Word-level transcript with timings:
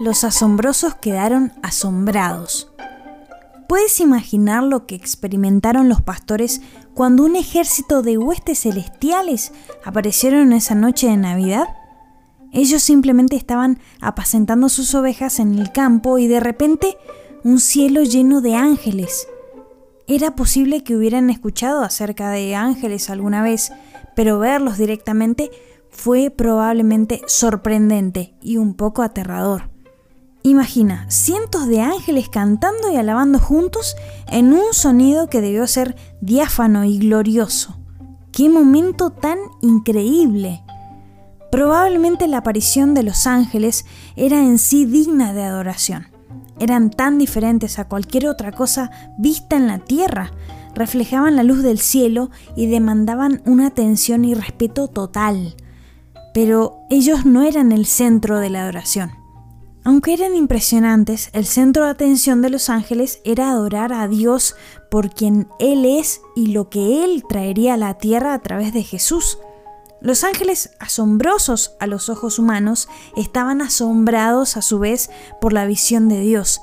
los 0.00 0.24
asombrosos 0.24 0.94
quedaron 0.94 1.52
asombrados. 1.62 2.72
¿Puedes 3.68 4.00
imaginar 4.00 4.62
lo 4.62 4.86
que 4.86 4.94
experimentaron 4.94 5.90
los 5.90 6.00
pastores 6.00 6.62
cuando 6.94 7.22
un 7.22 7.36
ejército 7.36 8.02
de 8.02 8.16
huestes 8.16 8.60
celestiales 8.60 9.52
aparecieron 9.84 10.54
esa 10.54 10.74
noche 10.74 11.06
de 11.06 11.18
Navidad? 11.18 11.68
Ellos 12.50 12.82
simplemente 12.82 13.36
estaban 13.36 13.78
apacentando 14.00 14.70
sus 14.70 14.94
ovejas 14.94 15.38
en 15.38 15.56
el 15.58 15.70
campo 15.70 16.18
y 16.18 16.26
de 16.26 16.40
repente 16.40 16.96
un 17.44 17.60
cielo 17.60 18.02
lleno 18.02 18.40
de 18.40 18.56
ángeles. 18.56 19.28
Era 20.08 20.34
posible 20.34 20.82
que 20.82 20.96
hubieran 20.96 21.28
escuchado 21.28 21.82
acerca 21.82 22.30
de 22.30 22.56
ángeles 22.56 23.10
alguna 23.10 23.42
vez, 23.42 23.70
pero 24.16 24.38
verlos 24.38 24.78
directamente 24.78 25.50
fue 25.90 26.30
probablemente 26.30 27.20
sorprendente 27.26 28.34
y 28.40 28.56
un 28.56 28.74
poco 28.74 29.02
aterrador. 29.02 29.70
Imagina 30.42 31.04
cientos 31.10 31.66
de 31.66 31.82
ángeles 31.82 32.30
cantando 32.30 32.90
y 32.90 32.96
alabando 32.96 33.38
juntos 33.38 33.94
en 34.26 34.54
un 34.54 34.72
sonido 34.72 35.28
que 35.28 35.42
debió 35.42 35.66
ser 35.66 35.96
diáfano 36.22 36.84
y 36.84 36.98
glorioso. 36.98 37.76
¡Qué 38.32 38.48
momento 38.48 39.10
tan 39.10 39.38
increíble! 39.60 40.62
Probablemente 41.50 42.26
la 42.26 42.38
aparición 42.38 42.94
de 42.94 43.02
los 43.02 43.26
ángeles 43.26 43.84
era 44.16 44.38
en 44.38 44.58
sí 44.58 44.86
digna 44.86 45.34
de 45.34 45.42
adoración. 45.42 46.06
Eran 46.58 46.90
tan 46.90 47.18
diferentes 47.18 47.78
a 47.78 47.88
cualquier 47.88 48.26
otra 48.28 48.52
cosa 48.52 48.90
vista 49.18 49.56
en 49.56 49.66
la 49.66 49.78
tierra, 49.78 50.30
reflejaban 50.74 51.36
la 51.36 51.42
luz 51.42 51.62
del 51.62 51.80
cielo 51.80 52.30
y 52.56 52.66
demandaban 52.66 53.42
una 53.44 53.66
atención 53.66 54.24
y 54.24 54.34
respeto 54.34 54.88
total. 54.88 55.56
Pero 56.32 56.78
ellos 56.88 57.26
no 57.26 57.42
eran 57.42 57.72
el 57.72 57.84
centro 57.84 58.38
de 58.38 58.50
la 58.50 58.62
adoración. 58.62 59.19
Aunque 59.82 60.12
eran 60.12 60.34
impresionantes, 60.34 61.30
el 61.32 61.46
centro 61.46 61.84
de 61.84 61.90
atención 61.90 62.42
de 62.42 62.50
los 62.50 62.68
ángeles 62.68 63.20
era 63.24 63.50
adorar 63.50 63.92
a 63.92 64.08
Dios 64.08 64.54
por 64.90 65.10
quien 65.10 65.48
Él 65.58 65.86
es 65.86 66.20
y 66.36 66.48
lo 66.48 66.68
que 66.68 67.02
Él 67.02 67.24
traería 67.28 67.74
a 67.74 67.78
la 67.78 67.94
tierra 67.94 68.34
a 68.34 68.40
través 68.40 68.74
de 68.74 68.82
Jesús. 68.82 69.38
Los 70.02 70.22
ángeles, 70.24 70.70
asombrosos 70.80 71.76
a 71.80 71.86
los 71.86 72.08
ojos 72.08 72.38
humanos, 72.38 72.88
estaban 73.16 73.62
asombrados 73.62 74.56
a 74.56 74.62
su 74.62 74.78
vez 74.78 75.10
por 75.40 75.52
la 75.52 75.66
visión 75.66 76.08
de 76.08 76.20
Dios. 76.20 76.60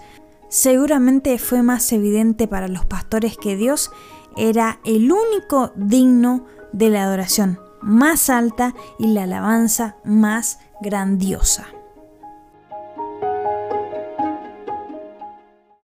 Seguramente 0.49 1.37
fue 1.39 1.63
más 1.63 1.91
evidente 1.91 2.47
para 2.47 2.67
los 2.67 2.85
pastores 2.85 3.37
que 3.37 3.55
Dios 3.55 3.91
era 4.35 4.79
el 4.85 5.11
único 5.11 5.71
digno 5.75 6.45
de 6.71 6.89
la 6.89 7.03
adoración 7.03 7.59
más 7.81 8.29
alta 8.29 8.75
y 8.99 9.07
la 9.07 9.23
alabanza 9.23 9.97
más 10.03 10.59
grandiosa. 10.81 11.67